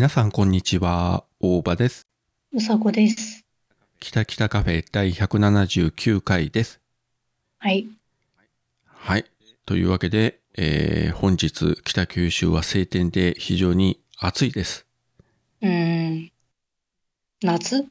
[0.00, 2.06] 皆さんこんにちは、大場です。
[2.54, 3.44] うさこです。
[4.00, 6.80] 北北カフェ第179回です。
[7.58, 7.86] はい。
[8.86, 9.26] はい。
[9.66, 14.86] というわけで、えー本日北九州は晴天で非常に暑いです。
[15.60, 16.32] うーん。
[17.42, 17.84] 夏？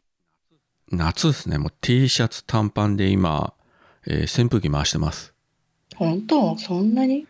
[0.91, 1.59] 夏ですね。
[1.59, 3.53] もう T シャツ短パンで今、
[4.07, 5.35] えー扇風機回してます。
[5.95, 6.57] 本当？
[6.57, 7.27] そんなに？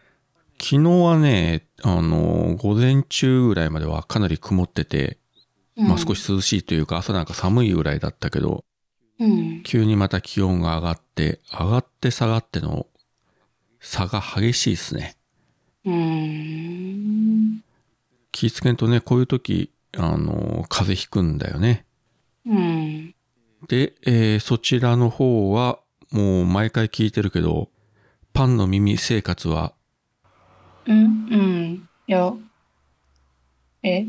[0.62, 5.18] 昨日はね、あのー午前中ぐらいまではかなり曇ってて、
[5.76, 6.14] まあ少。
[6.14, 8.66] し涼しいというか朝なんか寒いぐらいだったけど、
[9.20, 9.64] うん。
[9.64, 12.88] 急にまた気温が上がって、上がって下がっての
[13.80, 15.16] 差が激しいですね。
[15.86, 17.64] うーん。
[18.32, 21.86] 気ぃつけんとね、こういう時、あの、風邪ひくんだよね。
[22.46, 23.16] うん。
[23.68, 25.80] で、えーそちらの方は、
[26.12, 27.70] もう毎回聞いてるけど、
[28.34, 29.74] パンの耳生活は、
[30.90, 31.90] うんうん。
[32.08, 32.34] いや。
[33.84, 33.90] え？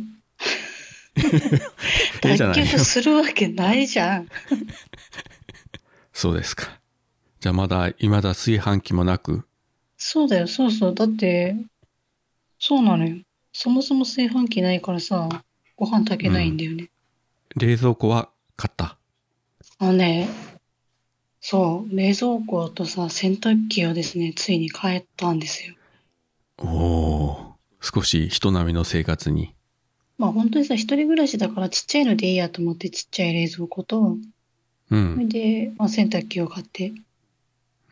[2.25, 4.29] ええじゃないよ脱臼するわけないじゃん。
[6.13, 6.81] そうですか。
[7.41, 9.45] じゃあまだ、未だ炊飯器もなく、
[9.97, 10.95] そうだよ、そうそう。
[10.95, 11.57] だって、
[12.59, 13.19] そうなのよ。
[13.53, 15.29] そもそも炊飯器ないからさ、
[15.77, 16.91] ご飯炊けないんだよね。
[17.57, 18.97] 冷蔵庫は買った。
[19.79, 20.29] あのね、
[21.41, 25.75] そう、冷蔵庫とさ、洗濯機をですね、ついに変えたんですよ。
[26.61, 29.55] おー、少し人並みの生活に。
[30.19, 34.17] まあ本当にさ、一人暮らしだからちっちゃいのでいいやと思ってちっちゃい冷蔵庫と、
[34.89, 36.93] それうん、で、まあ、洗濯機を買って。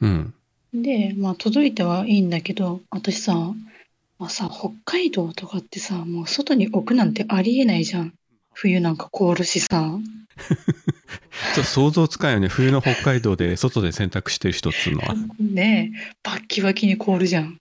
[0.00, 0.34] うん。
[0.74, 3.34] で、まあ届いてはいいんだけど、私さ、
[4.18, 8.12] まあさ、北海道とかってさ、もう外に置くなんてありえないじゃん。
[8.52, 9.68] 冬なんか凍るしさ。
[11.54, 12.48] ちょっと想像つかんよね。
[12.48, 15.14] 冬の北海道で外で洗濯してる人っつうのは。
[15.38, 17.60] ねえ、バッキバキに凍るじゃん。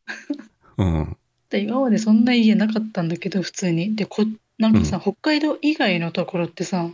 [0.77, 1.17] うん。
[1.49, 3.95] で今までそんな家なかったんだけど、普通に。
[3.95, 4.23] で、こ、
[4.57, 6.89] なんかさ、北海道以外のところってさ、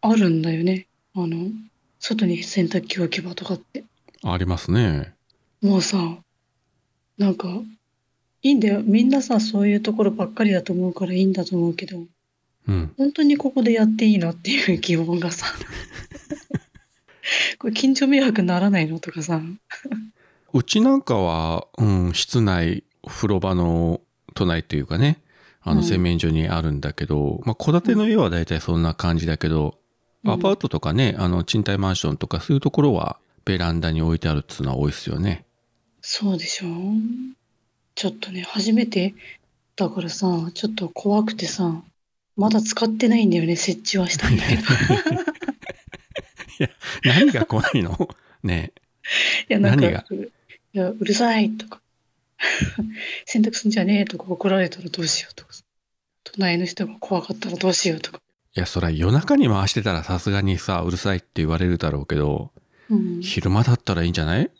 [0.00, 0.86] あるんだよね。
[1.14, 1.50] あの、
[1.98, 3.84] 外に洗濯機置き場とかって。
[4.22, 5.14] ありますね。
[5.62, 6.18] もうさ、
[7.18, 7.48] なんか、
[8.42, 8.82] いいんだよ。
[8.84, 12.04] みんなさ、そういうところばっかりだと思うからいいんだと思うけど、
[12.68, 12.92] うん。
[12.96, 15.46] 本当にここでやっていいのっていう疑問がさ、
[17.58, 19.40] これ近所迷惑ならないのとかさ、
[20.52, 24.00] うちなんかは、うん、室内、風呂場の
[24.34, 25.22] 隣っていうかね、
[25.62, 25.84] あのうん。
[25.84, 29.78] 洗面所にあるんだけど、まあ、戸建ての家は大体そんな感じだけど、
[30.24, 30.30] うん。
[30.32, 35.44] アパートとかね、あの、賃貸マンションとかそういうところは、ベランダに置いてあるっていうのは多いですよね。
[36.02, 36.66] そうでしょ
[37.94, 39.14] ちょっとね、初めて
[39.76, 41.82] だからさ、ちょっと怖くてさ、
[42.36, 44.62] まだ使ってないんだよね、設置はしたんだけど。
[47.04, 48.08] 何が怖いの？
[48.42, 48.72] ね
[49.48, 50.00] いや、なん何が？
[50.00, 50.28] か、うい
[50.72, 51.80] や、うるさいとか、
[53.24, 55.62] 洗濯すんじゃねえとか怒られたらどうしようとかさ、
[56.24, 58.20] 隣の人が怖かったらどうしようとか。
[58.56, 62.52] いや、そら夜中に回してたらさすがにさ、うるさいって言われるだろうけど、
[62.90, 63.20] うん。
[63.20, 64.50] 昼間だったらいいんじゃない？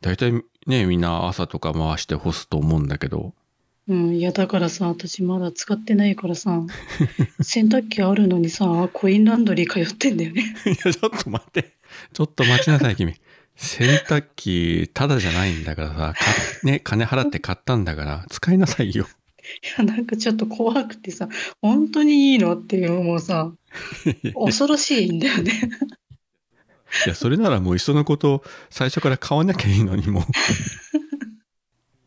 [0.00, 0.32] 大体
[0.66, 3.34] ね、みんな朝とか回して干すと思うんだけど。
[3.88, 6.62] うん、いや、だからさ、私まだ使ってないからさ、
[7.42, 10.54] 洗濯機あるのにさ、コインランドリー通ってんだよね。
[10.66, 11.76] いや、ちょっと待って。
[12.12, 13.14] ちょっと待ちなさい、君。
[13.56, 16.14] 洗濯機、ただじゃないんだからさ、か
[16.62, 19.06] ね、金払って買ったんだから、使いなさいよ。
[19.40, 21.28] いや、なんかちょっと怖くてさ、
[21.60, 23.52] 本当にいいのっていう、もうさ、
[24.34, 25.52] 恐ろしいんだよね。
[27.06, 30.22] いや、それならもういっそのこと、最初から買わなきゃいいのにもう。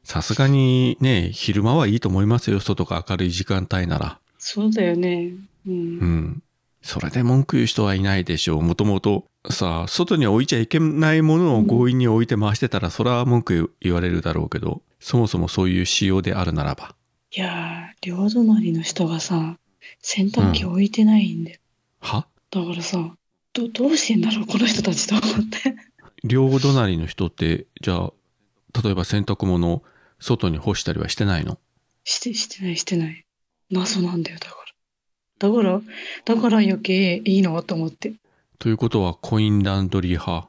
[0.03, 4.19] さすがにね、昼間はいいと思いますよ、外が明るい時間帯なら。
[4.37, 5.31] そうだよね。
[5.65, 5.71] う。
[5.71, 6.43] うんん。
[6.83, 8.61] それで文句言う人はいないでしょう。
[8.61, 16.93] もともとさ、外に置いちゃいけないものを強引に置いて回してたら、それは文句言われるだろうけど、そもそもそういう仕様であるならば。
[17.31, 19.57] いやー、両隣の人がさ、
[20.01, 21.59] 洗濯機置いてないんだよ。
[22.01, 22.27] は？
[22.51, 23.15] だからさ、
[23.53, 25.75] ど、どうしてんだろう、この人たちと思って。
[26.25, 28.13] 両隣の人って、じゃあ、
[28.83, 29.83] 例えば洗濯物を
[30.19, 31.59] 外に干したりはしてないの？
[32.03, 33.25] して、してない、してない。
[33.71, 34.62] 謎なんだよ、だから。
[35.43, 35.81] だから、
[36.23, 38.13] だから余計いいのと思って。
[38.59, 40.47] ということはコインランドリー派。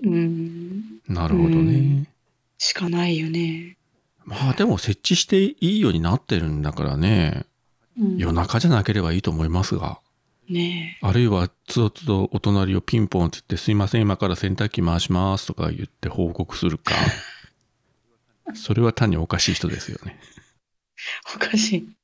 [0.00, 2.06] うーん、なるほどね。
[2.58, 3.78] しかないよね。
[4.26, 7.46] まあでも設置していいようになってるんだからね。
[7.98, 9.98] うん、夜中じゃなければいいと思いますが。
[10.50, 16.94] ねあるいは、つどつどお隣をピンポンって言って、すいません、今から洗濯機回しますとか言って報告するか。
[18.52, 20.20] それは単におかしい人ですよね。
[20.20, 21.97] え、おかしい。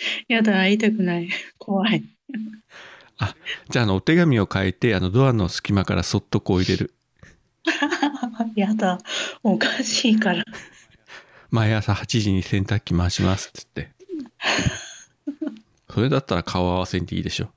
[0.28, 1.28] やだ、会いたくない。
[1.58, 2.04] 怖い。
[3.68, 6.94] じゃあ、あの、お手紙を書いて、あの、ドアの隙間からそっとこう入れる。
[8.56, 8.98] やだ、
[9.42, 10.44] おかしいから。
[11.50, 13.90] 毎朝8時に洗濯機回しますっつって。
[15.88, 17.50] そそれだったら顔合わせんでいいでしょ。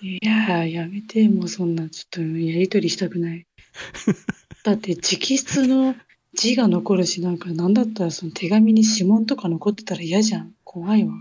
[0.00, 3.46] いやー、やめて、もうそんな、ちょっとやりとりしたくない。
[4.64, 5.94] だって直筆の
[6.34, 10.54] 字が残るし、なんか、なんだったらその手紙に指紋とか残ってたら嫌じゃん。
[10.64, 11.14] 怖いわ。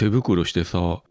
[0.00, 1.02] 手袋してさ、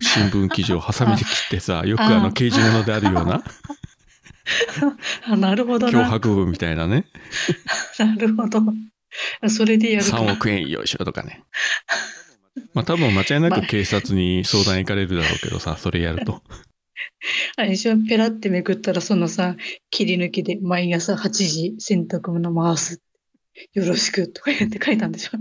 [0.00, 3.42] 新聞記事をハサミで切ってさ、 よくあのあ刑事物であるような
[5.26, 6.14] あ、なるほど脅な。
[6.14, 7.06] 迫文みたいなね。
[7.98, 8.62] なるほど。
[9.48, 10.18] それでやるか。
[10.18, 11.42] 3億円よいしょとかね。
[12.72, 16.40] まあ多分間違いなく警察に相談行かれるだろうけどさ、それやると。
[17.56, 19.56] あれでしょペラってめくったら、そのさ、
[19.90, 23.02] 切り抜きで毎朝8時洗濯物回す。
[23.72, 25.38] よろしくとか言って書いたんでしょ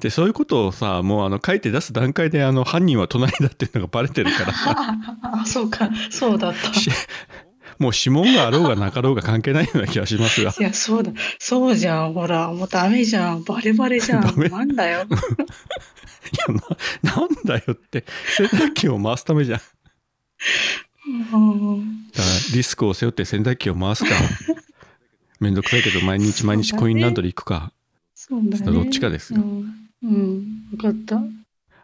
[0.00, 4.76] で、そういうことをさ、もうあの書いて出す段階であの犯人は隣だっていうのがバレてるからさ、
[5.22, 5.90] あ あ、そうか。
[6.10, 6.72] そうだった。
[6.74, 6.90] し
[7.78, 10.54] もう指紋があろうがなかろうが関係ないような気がしますが。
[10.56, 11.12] いや、そうだ。
[11.38, 12.12] そうじゃん。
[12.12, 13.42] ほら、もうダメじゃん。
[13.44, 14.22] バレバレじゃん。
[14.50, 15.06] なんだよ。
[15.10, 16.54] いや、
[17.02, 18.04] な、なんだよって、
[18.36, 19.58] 洗濯機を回すためじゃん。
[19.58, 19.64] だ
[21.30, 22.22] かうんら
[22.54, 24.10] リスクを背負って洗濯機を回すか。
[25.40, 27.72] めんどくさいけど毎日毎日コインランドリー行くか。
[28.40, 28.58] ね。
[28.58, 29.88] どっちかですようん。
[30.02, 30.68] うん。
[30.72, 31.22] わかった。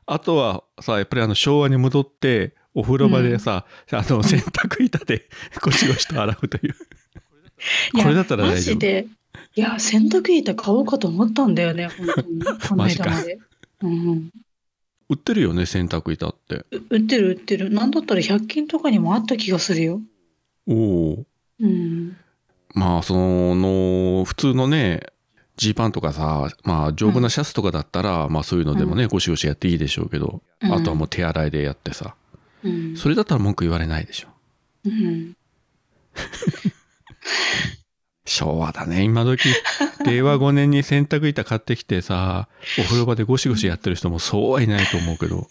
[0.06, 5.28] あとはさ、やっぱりあの昭和に戻って、お風呂場でさ、あの 洗濯板で
[5.60, 6.74] ゴシゴシと洗うという。
[8.00, 9.06] これだったら大丈夫マジで。
[9.56, 12.42] いや、洗濯板買おうかと思ったんだよね、本当に。
[12.68, 13.38] この間まで。
[13.82, 14.30] うん。
[15.08, 16.64] 売ってるよね、洗濯板って。
[16.70, 17.70] う売ってる売ってる。
[17.70, 20.00] なんだったら100均とかにもあった気がするよ。
[20.66, 21.26] おお。
[21.60, 22.16] うん。
[22.74, 23.14] まあ、そ
[23.54, 25.00] の、普通のね、
[25.58, 32.14] ジーパンとかさ、まあ、丈夫なシャツとかだったら、まあそういうのでもね、ゴシゴシやっていいでしょうけど、うんあとはもう手洗いでやってさ、
[32.62, 32.96] うん。
[32.96, 34.28] それだったら文句言われないでしょ。
[34.84, 35.34] うん。
[38.24, 39.48] 昭和だね、今時。
[40.04, 45.48] 令和5年に洗濯板買ってきてさ、お風呂場でゴシゴシやってる人もそうはいないと思うけど、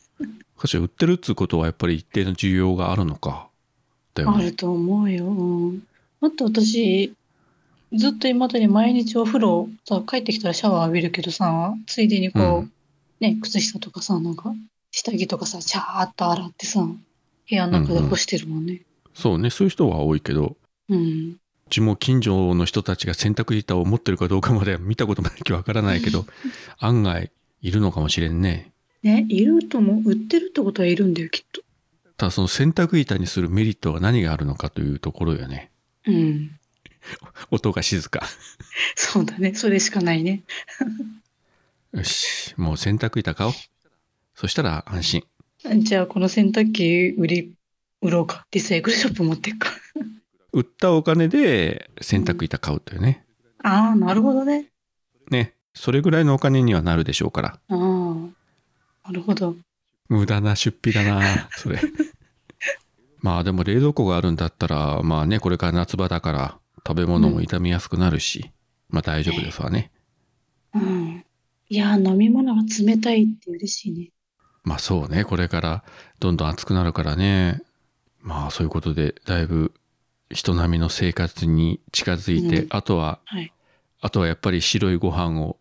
[0.58, 3.50] かしら売ってるっつうことはやっぱり一定の需要があるのか。
[4.14, 4.38] だよね。
[4.38, 5.26] あると思うよ。
[5.26, 5.84] うん。
[6.22, 7.14] あと私、
[7.94, 12.72] ずっと今までに毎日お風呂さ、帰ってきたらシャワー浴びるけどさ、ついでにこう、うん
[13.20, 14.54] ね、靴下とかさ、なんか、
[14.92, 16.98] 下着とかさ、シャーっと洗ってさ、部
[17.48, 18.82] 屋の中で干してるもんね。
[19.14, 20.56] そうね、そういう人は多いけど、
[20.90, 21.38] うん。
[21.68, 26.26] うちも近所の人たちが洗濯板を持ってるかどうかまでは見たこともないきわからないけど、
[26.80, 27.32] 案外
[27.62, 28.72] いるのかもしれんね。
[29.02, 31.62] ね、いるとも、売ってるってことはいるんだよ、きっと。
[32.18, 35.72] ただその洗濯板にするメリットは何があるのかというところよね。
[36.06, 36.57] うん。
[37.52, 38.24] 音が静か。
[38.96, 39.54] そうだね。
[39.56, 40.44] それしかないね。
[41.94, 43.54] よし、もう洗濯板買おう。
[44.36, 45.24] そしたら安心。
[45.80, 47.54] じゃあ、この洗濯機売り、
[48.02, 48.46] 売ろうか。
[48.52, 49.72] リサイクルショップ持ってくか。
[50.54, 53.26] 売ったお金で洗濯板買うというね。
[53.64, 54.72] ああ、なるほどね。
[55.32, 57.50] ね、それぐらいのお金にはなるでしょうから。
[57.50, 58.38] ああ。
[59.08, 59.56] なるほど。
[60.10, 61.80] 無駄な出費だなそれ。
[63.20, 68.52] まあでも冷蔵庫があるんだったら、まあね、これから夏場だから食べ物も傷みやすくなるし、
[68.90, 69.92] まあ大丈夫ですわね。
[70.74, 71.26] うん。
[71.68, 74.10] いやー、飲み物が冷たいって嬉しいね。
[74.64, 75.84] まあそうね、これから
[76.20, 77.62] どんどん暑くなるからね。
[78.22, 79.74] まあそういうことで、だいぶ
[80.32, 83.52] 人並みの生活に近づいて、うんあとは、はい。
[84.00, 85.58] あとはやっぱり白いご飯を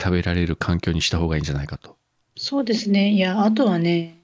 [0.00, 1.96] 食べられる環境にした方がいいんじゃないかと。
[2.36, 3.10] そうですね。
[3.12, 4.22] いや、あとはね、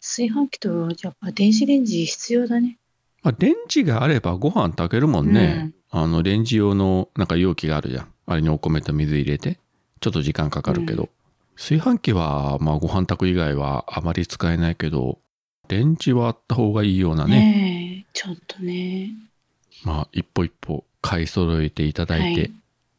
[0.00, 2.78] 炊飯器と、やっぱ電子レンジ必要だね。
[3.24, 5.72] まあレンジがあればご飯炊けるもんね。
[5.90, 8.08] あのレンジ用のなんか容器があるじゃん。
[8.26, 9.58] あれにお米と水入れて。
[10.00, 11.04] ちょっと時間かかるけど。
[11.04, 11.08] う
[11.56, 15.18] 炊飯器はまあご飯炊く以外はあまり使えないけど、
[15.68, 17.38] レンジはあった方がいいようなね。
[17.38, 19.10] ねえ、ちょっとね。
[19.84, 22.54] まあ一歩一歩買い揃えていただいて、はい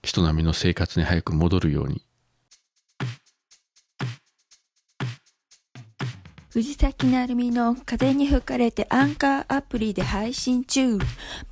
[0.06, 2.05] 人並みの生活に早く戻るように。
[6.56, 10.98] 藤崎なるみの風に吹かれてアンカーアプリで配信中。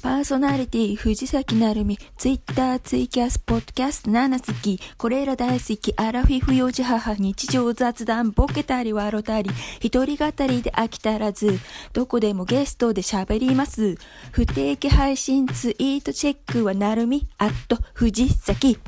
[0.02, 4.80] パーソナリティ藤崎なるみ、ツイッター、ツイキャス、ポッドキャスト7好き。
[4.98, 11.60] これら大好き、アラフィフ幼児母、日常雑談、ボケたり笑ったり、一人語りで飽き足らず、
[11.92, 13.98] どこでもゲストで喋ります。
[14.32, 18.80] 不定期配信ツイートチェックはなるみ、アット藤崎。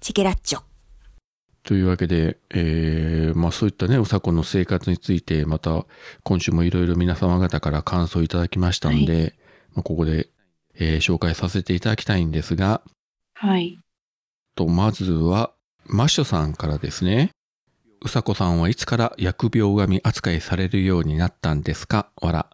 [0.00, 0.73] チケラッチョ。
[1.64, 5.86] というわけで、えーまあそういったね、うさこの生活について、また
[6.22, 9.34] 今週もいろいろ皆様方から感想いただきましたんで、
[9.72, 10.28] まあここで、
[10.76, 12.82] えー紹介させていただきたいんですが、
[13.34, 13.78] はい。
[14.54, 15.52] と、まずは、
[15.86, 17.30] マッシュさんからですね。
[18.02, 22.10] うさこさんはいつから疫病神扱いされるようになったんですか？
[22.20, 22.50] わら。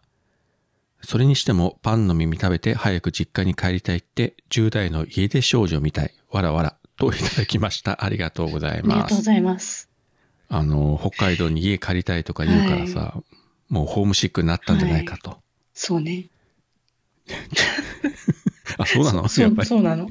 [1.01, 6.13] それにしてもパンの耳食べて早く実家に帰りたいって10代の家出少女みたい。
[6.31, 6.77] わらわら。
[7.01, 8.03] といただきました。
[8.03, 9.09] ありがとうございありがます。
[9.09, 9.89] とうございます。
[10.49, 13.21] あの、北海道に家借りたいとか言うからさ、
[13.69, 15.37] もうホームシックになったんじゃないかと。
[15.73, 16.25] そうね。
[18.77, 19.27] あ、そうなの？
[19.27, 19.65] そやっぱり。
[19.65, 20.09] うそうなの。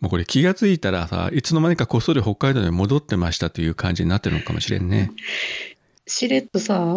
[0.00, 5.10] もうこれ気がついたらさ、いつの間にかこっそり北海道に戻ってましたという感じになってるのかもしれんね。
[6.06, 6.94] しれっとさ、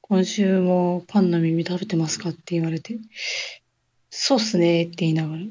[0.00, 2.96] 今週もパンの耳食べてますかって言われて、
[4.10, 5.42] そうっすねって言いながら。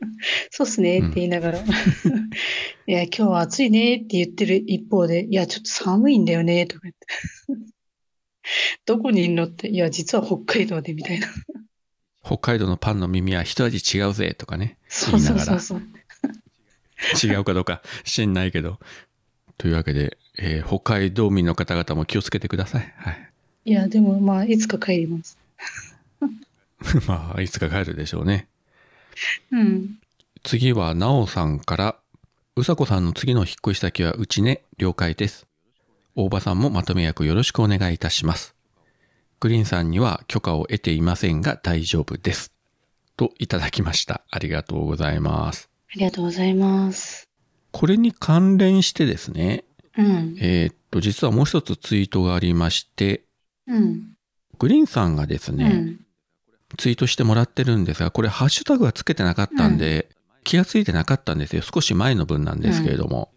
[0.50, 1.60] そうっすねって言いながら。
[2.86, 7.06] いや、今日は暑いねって言ってる一方で、いや、ちょっと寒いんだよねとか言って。
[8.86, 11.28] どこにいんのって、いや、実は北海道でみたいな。
[12.24, 14.76] 北海道のパンの耳は一味違うぜとかね。
[14.88, 15.82] そうそうそうそう。
[17.22, 18.78] 違うかどうか知んないけど。
[19.56, 22.94] というわけで、えー北海道民の方々も気をつけてください。
[22.96, 23.30] はい。
[23.64, 25.38] いや、でもまあ、いつか帰ります。
[27.06, 28.48] まあ、いつか帰るでしょうね。
[29.52, 29.98] うん。
[30.42, 31.96] 次は、なおさんから、
[32.56, 35.46] うさこさんの次の引っ越し先はうちね、了解です。
[36.14, 38.56] 大場さんもまとめ役よろしくお願いいたします。
[39.40, 42.52] グリーンさんには許可を得ていませんが大丈夫です。
[43.16, 44.22] といただきました。
[44.30, 45.70] ありがとうございます。
[45.90, 47.28] ありがとうございます。
[47.70, 49.64] これに関連してですね、
[49.96, 50.36] うん。
[50.40, 53.22] えーっと、実はもう一つツイートがありまして、
[53.66, 54.14] うん。
[54.58, 56.00] グリーンさんがですね、うん。
[56.76, 60.08] ツイートしてもらってるんですが、これハッシュタグはつけてなかったんで、
[60.44, 61.62] 気がついてなかったんですよ。
[61.62, 63.30] 少し前の分なんですけれども。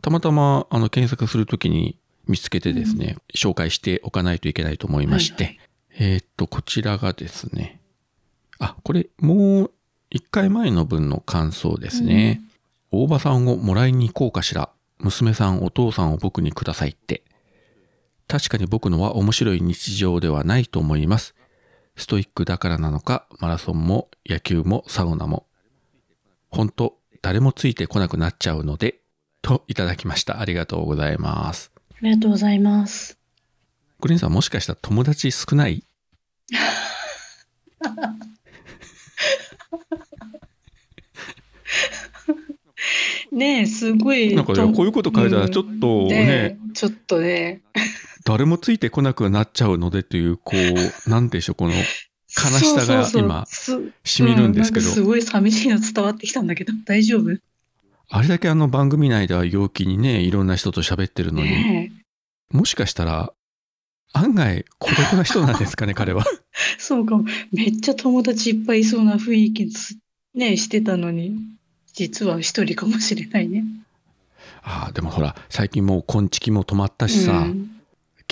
[0.00, 5.58] たまたま、あの、検索するときに見つけてですね、紹介しておかないといけないと思いまして、はい
[5.98, 7.80] えーっと、こちらがですね、
[8.58, 9.70] あ、これ、もう
[10.10, 12.42] 一回前の分の感想ですね。
[12.90, 14.70] 大場さんをもらいに行こうかしら。
[14.98, 17.22] 娘さん、お父さんを僕にくださいって。
[18.28, 21.34] 確かに僕のは面白い日常ではないと思います。
[21.96, 25.46] ストイックだからなのか、マラソンも野球もサウナも。
[26.50, 29.00] 本当誰もついてこなくなっちゃうので、
[29.42, 30.40] といただきました。
[30.40, 31.70] ありがとうございます。
[31.94, 33.18] ありがとうございます。
[34.00, 35.84] グリーンさんもしかしたら友達少ない？
[43.30, 44.34] ねえ、すごい。
[44.34, 47.62] なんかねこういうこと書いたらちょっとねえちょっとね。
[48.24, 57.36] 誰もついてこなくなっちゃうのでという、こう、なんでしょう、この、悲しさが今そうそう染みるんですけどすごい寂しいの伝わってきたんだけど、大丈夫？
[58.08, 61.90] あれだけあの番組内では陽気にね、いろんな人と喋ってるのに。
[62.50, 63.32] もしかしたら、
[64.12, 66.24] 案外孤独な人なんですかね、 彼は。
[66.78, 67.24] そうかも。
[67.50, 69.96] めっちゃ友達いっぱいいそうな雰囲気つ
[70.34, 71.38] ねしてたのに、
[71.94, 73.64] 実は一人かもしれないね。
[74.62, 77.81] ああ、でもほら、最近もう昆虫も止まったしさ、うん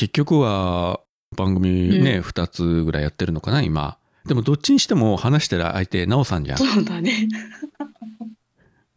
[0.00, 1.00] 結局は
[1.37, 3.99] 番組ね、うん二つぐらいやってるのかな、今。
[4.25, 6.57] でもどっちにしても話してる相手、なおさんじゃん。
[6.57, 7.28] そうだね。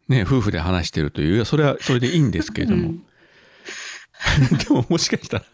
[0.08, 2.88] ね、夫婦で話してるという、それはそれでいいんですけれども。
[2.88, 3.02] うん
[4.66, 5.44] でももしかしたら、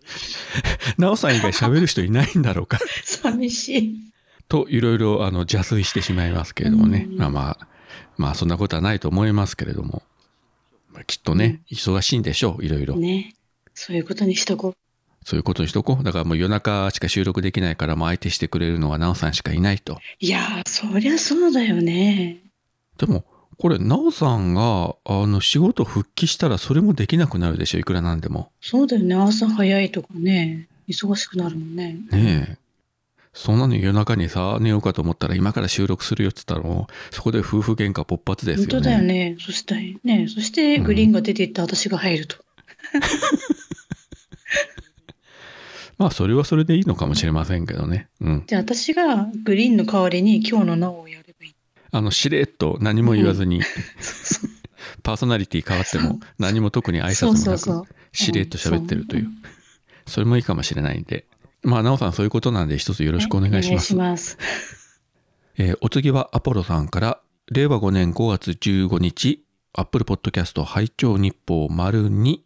[0.96, 2.78] なおさん以外喋る人いないんだろうか。
[3.02, 4.00] 寂しい。
[4.46, 7.08] と、いろいろ、あの、邪推してしまいますけれどもね。
[7.10, 7.68] うんまあまあ、
[8.16, 10.04] まあ、そんなことはないと思いますけれども。
[10.92, 12.94] まあきっとね、忙しいんでしょう、いろいろ。
[12.94, 13.34] ね。
[13.74, 14.76] そういうことにしとこ
[15.24, 16.04] そういうことにしとこう。
[16.04, 19.94] だからもう夜中しか収録できないから、もう相手してくれるのはなおさんしかいないと。
[19.94, 19.96] う。
[20.20, 22.38] いやー、そりゃそうだよね。
[22.98, 23.24] でも、
[23.58, 28.50] これ、なおさんが、あの、仕事復帰したらそれもできなくなるでしょ、いくらなんでも。
[28.60, 29.14] そうだよね。
[29.14, 30.68] 朝早いとかね。
[30.88, 31.98] 忙しくなるもんね。
[32.10, 32.58] ねえ。
[33.32, 38.72] そんなの夜中にさ、寝ようかと思ったら今から収録するよって言ったらもう、そこで夫婦喧嘩勃発ですよね。
[38.72, 39.36] 本当だよね。
[39.38, 40.26] そしたらね。
[40.28, 42.36] そして、グリーンが出ていって私が入ると。
[46.00, 48.08] まあ、それはそれでいいのかもしれませんけどね。
[48.22, 48.44] うん。
[48.46, 51.54] じゃあ私がグリーンの代わりに今日のなおをやればいい。
[51.92, 53.60] あの、しれっと何も言わずに、
[55.02, 59.28] パーソナリティ変わっても何も特に挨拶もなく、そうそうそうしれっと喋ってるという。
[60.06, 61.26] それもいいかもしれないんで。
[61.62, 63.94] まあ、なおさんそういうことなんで一つよろしくお願いします。
[63.94, 64.38] お願いします。
[65.58, 67.20] えーお次はアポロさんから、
[67.52, 72.42] 令和5年5月15日、アップルポッドキャスト拝聴日報丸に、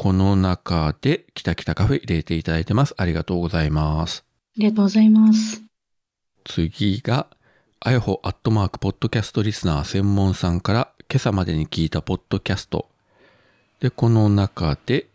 [0.00, 2.94] この中で、きたきたカフェ入れていただいてます。
[2.98, 4.24] ありがとうございます。
[4.56, 5.64] ありがとうございます。
[6.44, 7.26] 次が、
[7.80, 12.88] あやほアットマークポッドキャストリスナー専門さんから、今朝までに聞いたポッドキャスト。
[13.80, 15.08] で、この中で、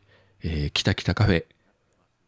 [0.43, 1.45] えー、きたきたカフェ、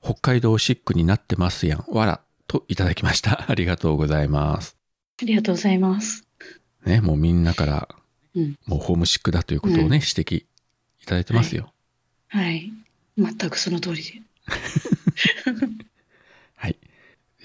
[0.01, 3.47] 北海道シックになってますやん、わら、といただきました。
[3.51, 4.77] ありがとうございます。
[5.21, 6.25] ありがとうございます。
[6.85, 7.89] ね、もうみんなから、
[8.33, 8.55] うん。
[8.65, 10.45] もうホームシックだということをね、うん指摘い
[11.05, 11.74] ただいてますよ。
[12.35, 12.69] はい。
[13.17, 14.21] 全くその通りで。
[16.57, 16.75] はい。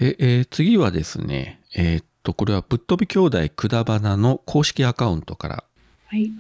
[0.00, 5.64] え、えー次はですね、えーっと、これはぶっ飛び兄弟くだばなの公式アカウントから。
[6.06, 6.32] はい。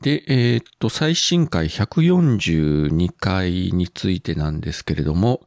[0.00, 5.46] で、えーっと、最新回142回についてなんですけれども、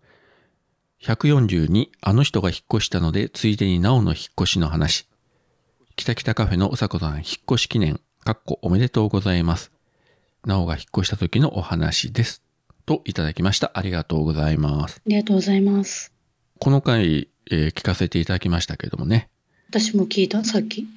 [1.01, 5.07] 142あの人が引っ越したのでついでになおの引っ越しの話。
[5.95, 9.71] 北北カフェのうさこさん引っ越し記念、かっこおめでとうございます。
[10.47, 12.41] なおが引っ越した時のお話です。
[12.85, 13.71] といただきました。
[13.73, 15.01] ありがとうございます。
[15.05, 16.13] ありがとうございます。
[16.59, 19.29] この回、えー聞かせていただきましたけどもね、
[19.69, 20.87] 私も聞いた、さっき。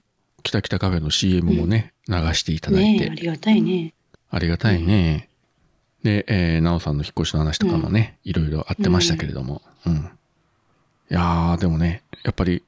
[0.45, 3.93] 北北カフェの CM もね、流していただいて、ありがたいね。
[4.31, 5.29] ありがたいね。
[6.05, 9.63] で、えー、なおさんの引っ越しの話とかもね、いろいろあってましたけれども。
[9.85, 9.95] うん。
[9.97, 9.99] い
[11.09, 12.63] やー、でもね、やっぱり、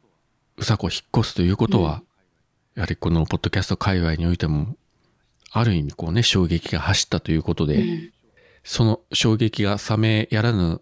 [0.56, 2.02] うさこ引っ越すということは、
[2.74, 4.74] やはりこのポッドキャスト界隈においても、
[5.52, 8.12] ある意味こうね、衝撃が走ったということで、うん。
[8.64, 10.80] その衝撃が冷めやらぬ、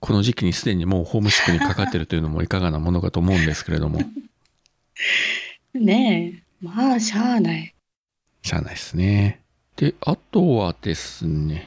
[0.00, 4.00] この時期にすでにもうホームシックにかかってるというのもいかがなものかと思うんですけれども、
[5.74, 7.74] ねえ、まあ、しゃあない。
[8.42, 9.40] しゃあないですね。
[9.76, 11.66] で、あとはですね、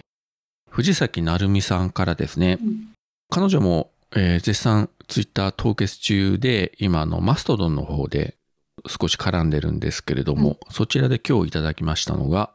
[0.70, 2.94] 藤崎成美さんからですね、うん。
[3.30, 8.36] 彼女も、えー絶賛ツイッター凍結中で、今あのマストドンの方で
[8.88, 12.52] 少し絡んでるんですけれども、そちらで今日いただきましたのが、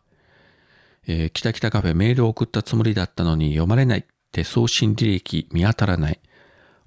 [1.07, 4.07] えー、北北カフェメールを送ったつもりだったのに読まれない。
[4.33, 6.21] 手送信履歴見当たらない。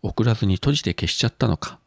[0.02, 1.80] 送らずに閉じて消しちゃったのか。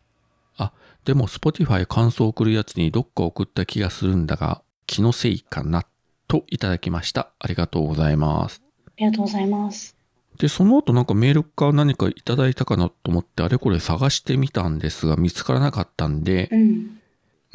[0.57, 0.73] あ、
[1.05, 5.85] でも Spotify 感想送るやつにどっか送った気がするんだが、気のせいかな。
[6.29, 7.31] といただきました。
[7.39, 8.63] ありがとうございます。
[8.87, 9.97] ありがとうございます。
[10.39, 16.96] で、その後なんかメールか何かいただいたかなと思って、あれこれ探してみたんですが、見つからなかったんでう、ん。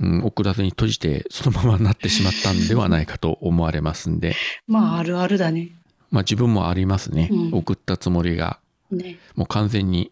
[0.02, 4.36] うん、送らずに閉じて、そのままなってしまったんではないかと思われますんで、
[4.68, 5.70] まあ、あるあるだね。
[6.10, 7.30] まあ自分もありますね。
[7.32, 8.60] うん送ったつもりが、
[8.92, 9.18] ね。
[9.36, 10.12] もう完全に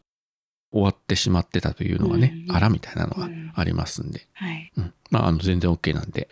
[0.72, 4.72] 終わってしまってたというのがね、うんあらみたいなのがうんありますんで、はい。
[4.78, 4.94] うん。
[5.10, 6.30] まあ、あの、全然 OK なんで。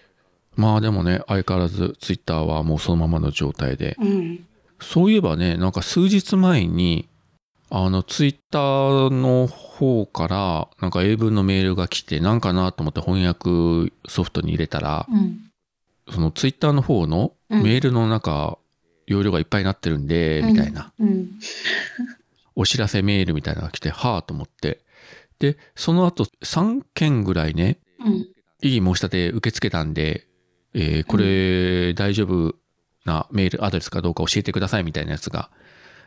[0.55, 4.45] まあでもね、相変わらずツイッターはもうそのままの状態で、うん。
[4.79, 7.09] そういえばね、なんか数日前に、
[7.69, 15.39] あの、ツイッターの方から、なんか英文のメールが来て、なんかなと思って翻訳ソフトに入れたら、うん。
[16.09, 18.57] そのツイッターの方のうんメールの中、
[19.05, 21.31] 容量がいっぱいになってるんで、みたいな、うん。
[22.55, 24.81] お知らせメールみたいなのが来て、はぁと思って。
[25.39, 28.27] で、その後3件ぐらいね、うん。
[28.61, 30.27] 異議申し立て受け付けたんで、
[30.73, 32.55] えーこれ大丈夫
[33.05, 35.49] なメールアドレスかどうか教えてくださいみたいなやつが、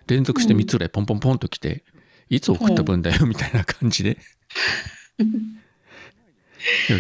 [0.06, 1.84] 連続して3つぐらいポンポンポンと来て、
[2.28, 4.18] いつ送った分だよみたいな感じで。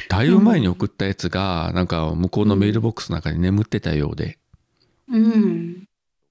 [0.08, 4.38] だいぶ前に送ったやつが、なんか向こうのメールボックスの中に眠ってたようで、
[5.08, 5.84] うん。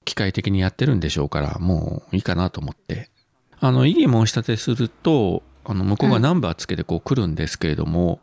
[0.04, 3.10] 機械的にやってるんでしょうから、もういいかなと思って。
[3.58, 8.20] あの、異議申し立てすると、あの、向こうがナンバーつけてこう来るんですけれども、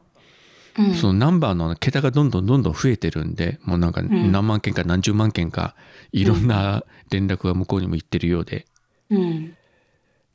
[0.78, 0.94] うん。
[0.96, 5.76] そのナンバーの桁がどんどんどんどん増えてるんで、もうなんかん何万件か何十万件か、
[6.12, 8.66] いろんな連絡が向こうにも行ってるようで、
[9.10, 9.56] うん。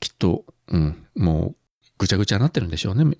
[0.01, 1.57] きっと、うん、もう
[1.99, 3.17] ぐちゃぐちゃになってるんでしょうね、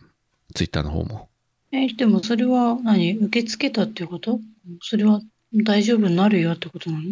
[0.55, 1.29] ツイッターの方も。
[1.71, 3.13] え、でもそれは何？
[3.15, 4.41] 受け付けたっていうこと？
[4.81, 5.21] それは
[5.65, 7.05] 大丈夫になるよってことなの？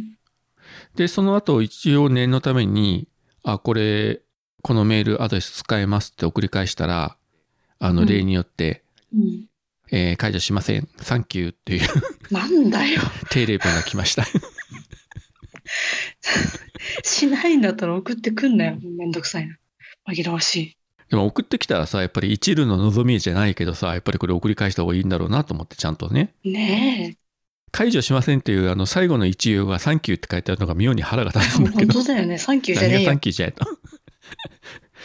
[0.97, 3.09] で、その後一応念のために、
[3.43, 4.21] あ、これ、
[4.63, 7.17] このメールアドレス使えますって送り返したら、
[7.79, 8.83] あの、うん例によって、
[9.15, 9.47] うん。
[9.93, 10.89] えー解除しません。
[11.01, 11.89] サンキューっていう
[12.31, 13.01] なんだよ。
[13.31, 14.25] 定例文が来ました。
[17.05, 18.79] しないんだったら送ってくんなよ。
[18.83, 19.57] めんどくさいな。
[20.09, 20.77] 紛らわしい。
[21.11, 26.35] でも送ってきたらさ、やっぱり一縷の望みじゃないけどさ、やっぱりこれ送り返した方がいいんだろうなと思ってちゃんとね。
[26.45, 27.17] ね
[27.73, 31.51] 解除しませんっていうあの最後の一行がサンキューって書いてあるのが妙に腹が立え。
[31.51, 31.95] つんだけ本ど。
[32.03, 32.39] 当だよね。
[32.39, 33.21] サンキューじゃねえよ何がサン。
[33.21, 33.67] キューじゃないと。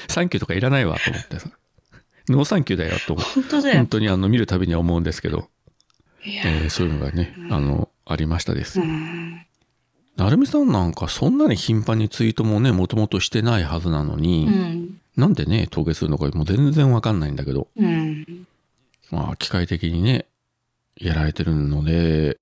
[0.09, 1.49] サンキューとかいらないわと思ってさ。
[2.29, 3.87] ノーサンキューだよと、本当だよ本。
[3.87, 5.49] 当にあの見るたびには思うんですけど、
[6.23, 6.43] いや。
[6.45, 8.83] えーそういうのがね、あの、ありましたですう。
[8.83, 9.45] ん。
[10.15, 15.01] なるみさんなんかそんなに頻繁にツイートもね、もともとしてないはずなのに、うん。
[15.15, 18.47] なんでね、凍結するのかもう全然わかんないんだけど、うん。
[19.11, 20.25] まあ機械的にね、
[20.97, 22.37] やられてるので、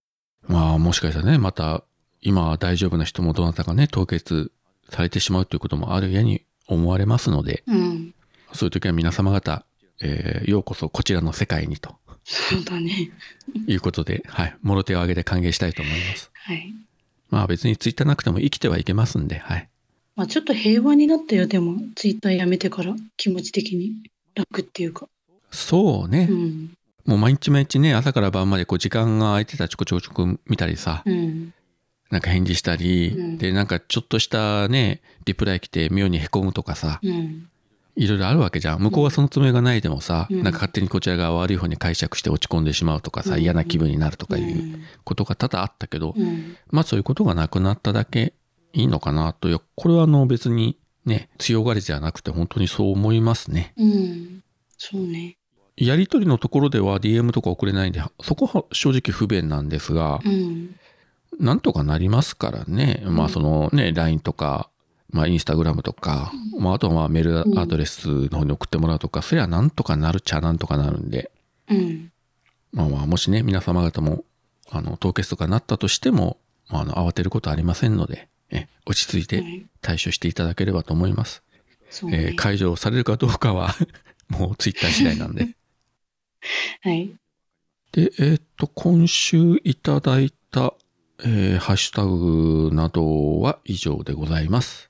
[0.47, 1.83] まあもしかしたらね、また
[2.21, 4.51] 今は大丈夫な人もどなたかね、凍結
[4.89, 8.13] されてしまうということもあるやに思われますので、うん。
[8.53, 9.65] そういう時は皆様方、
[10.03, 13.11] えーようこそこちらの世界にとそうだね。
[13.67, 16.31] いうことで、はい、もろ手を挙げて歓迎したいと思います。
[16.33, 16.73] はい。
[17.29, 19.69] まあ別にツイッターなくても生きてはいけますんで、はい。
[20.15, 21.47] まあちょっと平和になったよ。
[21.47, 23.91] でも、ツイッターやめてから気持ち的に
[24.35, 25.07] 楽っていうか。
[25.51, 26.27] そうね。
[26.29, 26.73] うん。
[27.05, 31.53] もう毎日毎日ね、朝から晩までこう時間が空いてたらちょこちょこちょこ見たりさ、うん。
[32.11, 37.49] なんか返事したり、うんで、なんかちょっとしたね、リプライ来て妙に凹むとかさ、うん。
[37.95, 38.81] いろいろあるわけじゃん。
[38.81, 46.57] 向こうはそのつもりがないでもさ、うんなんか勝手にこちらが悪い方に解釈して落ち込んでしまうとかさ、うん嫌な気分になるとかいうことが多々あったけど、うん。
[46.71, 48.33] まあそういうことがなくなっただけ
[48.73, 49.61] いいのかなと。
[49.75, 53.73] これはあの別にね、強がりじゃなくて本当にそう思いますね。
[53.77, 54.43] うん。
[54.77, 55.37] そうね。
[55.75, 60.75] やりとりのところでは DM とか送れないんで、そこは正直不便なんですが、うん。
[61.39, 63.03] なんとかなりますからね。
[63.05, 64.69] まあそのね、LINE とか、
[65.13, 71.31] まあインスタグラムとか、まああとはまあメールアドレスの方に送ってもらうとか、そりゃなんとかなるっちゃなんとかなるんで、
[71.69, 72.11] うん。
[72.73, 74.25] まあまあもしね、皆様方も、
[74.69, 79.65] あの、凍結とかなったとしても、まああの、慌てることはありませんので、え、落ち着いてはい。
[79.81, 81.43] 対処していただければと思います。
[81.91, 82.27] そうね。
[82.29, 83.75] えー解除されるかどうかは、
[84.29, 85.49] もうツイッター次第なんで。
[86.81, 87.13] はい。
[87.91, 90.73] で、えーっと、今週いただいた、
[91.23, 94.89] えーハッシュタグなどは以上でございます。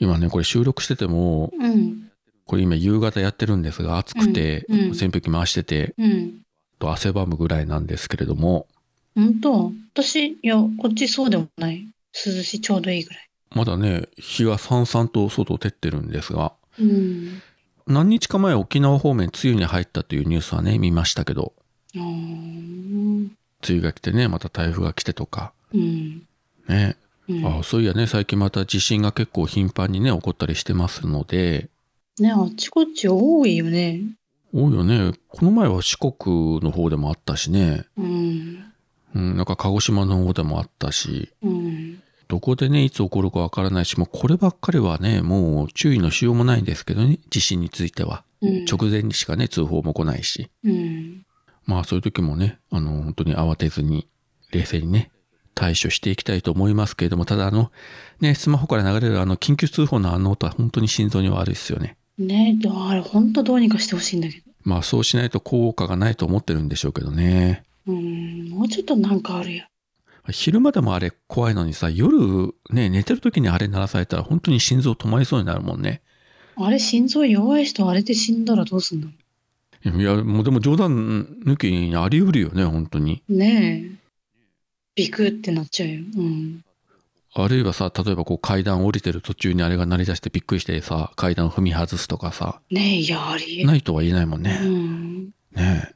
[0.00, 2.10] 今ね、これ収録してても、うん。
[2.46, 6.40] これ今夕方やってるんですが、暑くて、うんうん扇風機回してて、うん。
[6.80, 8.66] と汗ばむぐらいなんですけれども、
[9.14, 9.72] 本当？
[9.92, 11.86] 私、いや、こっちそうでもない。
[12.26, 13.28] 涼しいちょうどいいぐらい。
[13.54, 17.42] まだね、日がさんさんと外照ってるんですが、うん。
[17.86, 21.52] 何日か前沖縄方面梅雨に入ったというニュースはね、見ましたけど、
[21.94, 23.30] 梅
[23.68, 26.22] 雨が来てね、また台風が来てとか、うん。
[26.68, 26.96] ね、
[27.30, 27.58] うん。
[27.58, 31.68] あそういやね、最近また地震が結構頻繁にね、起こったりしてますので、
[32.18, 34.02] ね、あっちこっち多いよね。
[34.52, 35.12] 多いよね。
[35.28, 38.64] この前は四国の方でもあったしね、うん。
[39.14, 42.02] うん、なんか鹿児島の方でもあったし、うん。
[42.28, 48.24] どこでね、いつ起こるかわからないし、もうこればっかりはね、もう注意のしようもないんですけどね、地震については。
[48.40, 48.64] うん。
[48.64, 50.48] 直前にしかね、通報も来ないし。
[50.64, 51.26] うん。
[51.66, 54.06] まあそういう時もね、あの、本当に慌てずに、
[54.52, 55.10] 冷静にね、
[55.54, 57.70] 対処していきたいと思いますけれども、ただあの、
[58.20, 61.96] ね、スマホから流れるあの、緊急通報のあの音は本当に心臓に悪いですよね。
[62.18, 62.58] ね、
[62.88, 64.42] あれ、ほんとどうにかしてほしいんだけど。
[64.62, 67.62] まあそうしないと効果がないと思ってるんでしょうけどね。
[67.86, 68.50] うん。
[68.50, 69.64] もうちょっとなんかあるよ。
[70.30, 76.02] 昼間でもあれ怖いのにさ、夜ね、寝てる時にあれ鳴らされたら本当に心臓止まりそうになるもんね。
[76.56, 79.08] あれ、心臓弱い人、あれで死んだらどうすんの？
[79.82, 83.22] いや、もうでも冗談抜きにあり得るよね、本当に。
[83.30, 83.99] ねえ。
[84.94, 86.00] ビクってなっちゃうよ。
[86.16, 86.64] うん。
[87.32, 94.58] あるいはさ、例えばこう階段降りてる途中にあれが鳴り出してびっくりしてさ、階段を踏み外すとかさ、ねえ、いや、ありえないとは言えないもんうね。
[94.58, 95.24] ん。
[95.26, 95.32] ね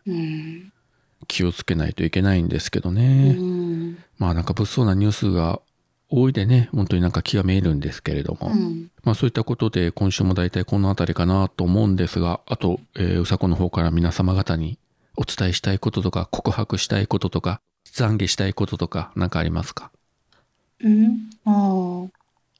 [0.07, 0.73] えうん。
[1.27, 3.33] 気をつけないといけないんですけどうね。
[3.33, 3.97] ん。
[4.19, 5.61] まあなんか物騒なニュースが
[6.09, 8.53] 多いでね、本当になんか気がめいるんですけれども。
[8.53, 8.91] うん。
[9.03, 14.79] まあそういったことで今週も大体この辺りかなと思うんですが、あと、えーうさこの方から皆様方に
[15.17, 17.61] お伝えしたいこととか、告白したいこととか、
[17.95, 19.91] 懺悔したいこととか、なんかありますか？
[20.81, 21.31] うん？
[21.45, 22.11] ああ。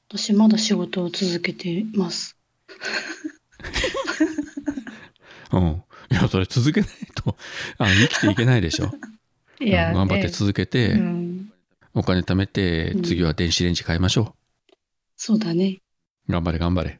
[0.09, 2.37] 私、まだ仕事を続けてます。
[5.51, 5.83] うん。
[6.11, 7.35] いや、それ続けないと、
[7.77, 8.91] あの生きていけないでしょ？
[9.59, 11.51] いや、うん頑張ってね続けて、うん。
[11.93, 14.35] お金貯めてう、ん次は電子レンジ買いましょ
[15.17, 15.81] そうだね。
[16.27, 16.31] う。
[16.31, 16.99] 頑張れ頑張れ。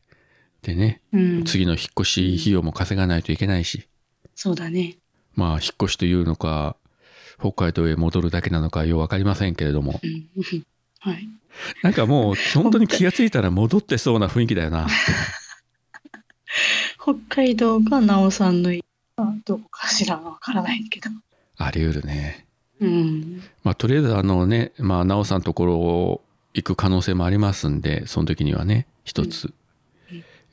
[0.62, 1.43] でね、うん。
[1.43, 3.88] 次の引っ越し費用も稼がないといけないし、
[4.36, 4.98] そうだね。
[5.36, 6.78] まあ、引っ越しというのか、
[7.39, 10.28] 北海道へ戻るだけなのかようわかりませんけれども、うん。
[11.00, 11.30] はい。
[11.84, 14.88] なんかもう、本当に気がついたら戻ってそうな雰囲気だよな。
[17.02, 18.71] 北海道がなおさんの
[19.45, 21.10] どこかしらわからないけど。
[21.58, 22.45] あり得るね。
[22.80, 23.43] うん。
[23.63, 26.21] まあ、とりあえずあのね、まあ、なおさんのところを
[26.54, 29.54] 行く可能性もありますんで、その時にはね、一つ、うん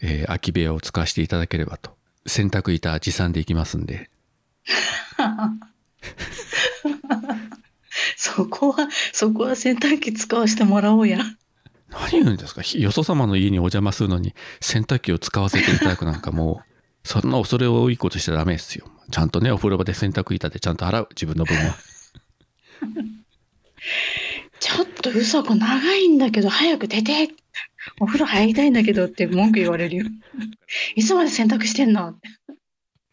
[0.01, 1.97] えー空き部屋を使わせていただければと。
[2.27, 4.11] 洗濯板持参で行きますんで。
[8.17, 11.19] そこは、そこは洗濯機使わせてもらおうや。
[11.91, 12.63] 何言うんですか？
[12.79, 16.69] よそ様の家にお邪魔するのに洗濯機を使わせていただくなんかもう、
[17.09, 18.91] そんな恐れ多いことしちゃダメですよ。
[19.11, 21.77] ちゃんとね、お風呂場で洗濯板でちゃんと洗う、自分の分は。
[24.61, 27.29] ちょっとうさこ長いんだけど、早く出て。
[27.99, 30.07] お風呂入りたいんだけどって文句言われるよ。
[30.95, 32.29] いつまで洗濯してんのって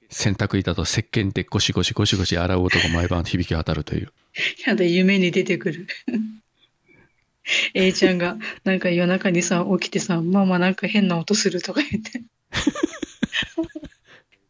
[0.09, 4.11] 洗濯板と石鹸でゴシゴシゴシゴシ洗う音が毎晩響き渡るという。
[4.65, 5.87] やだ、夢に出てくる。
[7.73, 12.21] A ちゃんが、なんか夜中にさ、起きてさ、ママなんか変な音するとか言って。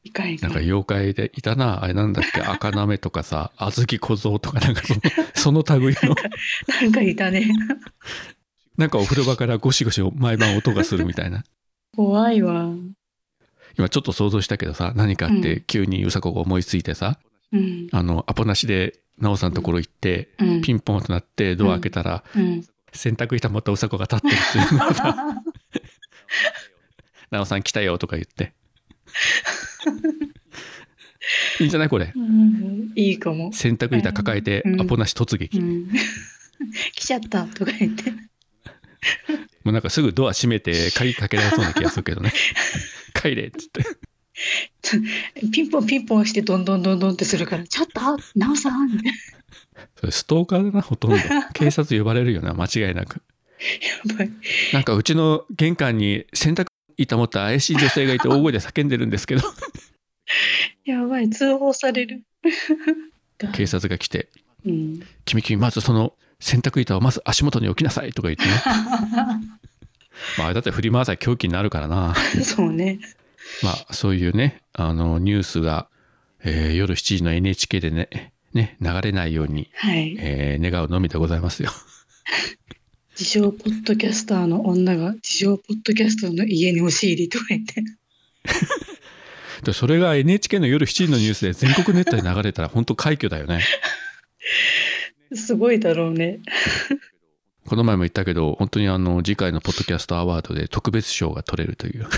[0.03, 0.37] いかんい。
[0.37, 5.01] なんか妖怪でいたな、あれなんだっけ、赤なめとかさ、小豆小僧とかなんかその、
[5.63, 6.15] その類の、
[6.81, 7.47] なんかいたね。
[8.77, 11.43] なんかお風呂場からゴシゴシ毎晩音がするみたいな。
[11.95, 12.69] 怖いわ。
[13.77, 17.19] 今ちょっと想像したけどさ、何かって急にうさこが思いついてさ、
[17.51, 17.87] うん。
[17.91, 20.61] あの、アポなしで、なおさんのところ行って、うん。
[20.61, 22.65] ピンポンとなってドア開けたら、うん。
[22.93, 25.15] 洗濯板持ったうさこが立ってるっていうのをさ
[27.29, 28.53] なおさん来たよとか言って。
[31.59, 32.11] いいんじゃないこれ？
[32.15, 33.51] うんいいかも。
[33.53, 35.59] 洗濯板抱えてうんアポなし突撃。
[36.95, 38.11] 来ちゃったとか言って。
[39.65, 42.33] うなんかすぐドア閉めて鍵かけられそうな気がするけどね。
[43.13, 43.83] 帰れっつって。
[45.51, 47.99] ピンポンピンポンしてどんどんどんどんってするから、ちょっと、
[48.35, 49.13] なおさんみたい
[49.99, 51.17] それストーカーだな、ほとんど。
[51.53, 53.21] 警察呼ばれるよな、間違いなく。
[54.07, 54.13] な。
[54.13, 54.31] やばい。
[54.73, 59.41] なんかうちの玄関に洗濯板持った怪しい女性がいて大声で叫んでるんですけど、
[60.85, 61.29] やばい。
[61.29, 62.23] 通報される。
[63.53, 64.29] 警察が来て、
[64.65, 64.99] うん。
[65.25, 68.51] 君君まずその洗濯板をまず足元に置きなさいとか言ってね。
[70.37, 72.15] まああれだって振り回さない狂気になるからな。
[72.43, 72.99] そうね。
[73.63, 75.87] まあそういうね、あのニュースが、
[76.43, 80.15] えー夜7時の NHK でね、ね、流れないように、はい。
[80.19, 81.71] えー願うのみでございますよ。
[83.17, 87.83] 自称ポッドキャスターの女が自称ポッドキャスターの家に押し入りとか言って。
[89.63, 93.61] でそれが NHK の夜7時のニュースで全国ネットで流れたら本当快挙だよね。
[95.33, 96.39] すごいだろうね。
[97.67, 102.07] この前も言ったけど、本当にあの次回のポッドキャストアワードで特別賞が取れるという。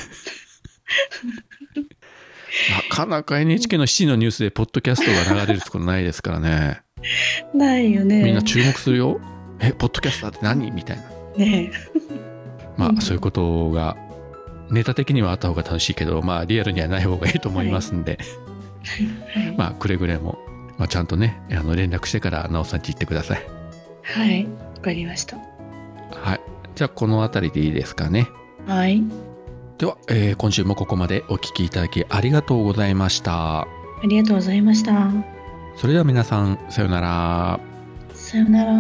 [2.70, 6.82] なかなか NHK の7時のニュースでポッドキャストが流れるところないですからね。
[7.54, 8.24] ないよね。
[8.24, 9.20] みんな注目するよ。
[9.60, 11.04] え、ポッドキャスターって何みたいな。
[11.38, 12.22] ねうん
[12.78, 13.96] まあそういうことが
[14.72, 18.18] ネタ的にはあった方が楽しいけど、まあリアルにはない方がいいと思いますんで、
[19.36, 19.56] はい。
[19.58, 20.40] まあくれぐれも、
[20.82, 23.46] まあ、ちゃんとね、あの連絡してからなおさんち行ってください。
[24.02, 24.46] はい。
[24.46, 25.38] わかりました。
[25.38, 25.44] は
[26.34, 26.42] い。
[26.74, 28.28] じゃあこの辺りでいいですかね。
[28.66, 29.04] はい。
[29.78, 33.62] では、えー今週もここまでお聞きいただきありがとうございました。
[33.62, 33.68] あ
[34.08, 35.12] りがとうございました。
[35.76, 37.60] それでは皆さん、さようなら。
[38.16, 38.74] さよなら。